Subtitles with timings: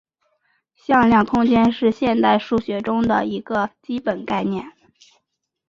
[0.73, 4.65] 向量空间是现代数学中的一个基本概念。